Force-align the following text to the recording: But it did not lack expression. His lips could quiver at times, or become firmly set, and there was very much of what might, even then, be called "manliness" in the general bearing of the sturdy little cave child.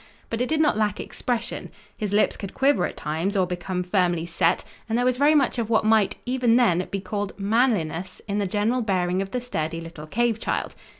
But 0.31 0.41
it 0.41 0.49
did 0.49 0.59
not 0.59 0.77
lack 0.79 0.99
expression. 0.99 1.69
His 1.95 2.11
lips 2.11 2.35
could 2.35 2.55
quiver 2.55 2.87
at 2.87 2.97
times, 2.97 3.37
or 3.37 3.45
become 3.45 3.83
firmly 3.83 4.25
set, 4.25 4.63
and 4.89 4.97
there 4.97 5.05
was 5.05 5.17
very 5.17 5.35
much 5.35 5.59
of 5.59 5.69
what 5.69 5.85
might, 5.85 6.15
even 6.25 6.55
then, 6.55 6.87
be 6.89 6.99
called 6.99 7.39
"manliness" 7.39 8.19
in 8.27 8.39
the 8.39 8.47
general 8.47 8.81
bearing 8.81 9.21
of 9.21 9.29
the 9.29 9.39
sturdy 9.39 9.79
little 9.79 10.07
cave 10.07 10.39
child. 10.39 10.73